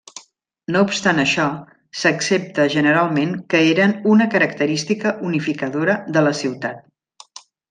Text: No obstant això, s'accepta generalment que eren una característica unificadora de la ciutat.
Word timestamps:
No 0.75 0.79
obstant 0.85 1.23
això, 1.23 1.43
s'accepta 2.03 2.65
generalment 2.77 3.35
que 3.55 3.61
eren 3.75 3.95
una 4.15 4.29
característica 4.37 5.15
unificadora 5.33 5.99
de 6.17 6.25
la 6.31 6.35
ciutat. 6.45 7.43